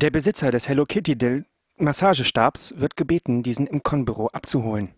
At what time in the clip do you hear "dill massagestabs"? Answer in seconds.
1.18-2.72